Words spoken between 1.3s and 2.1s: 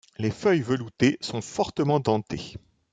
fortement